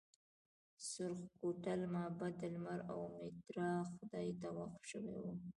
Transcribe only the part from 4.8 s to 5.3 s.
شوی و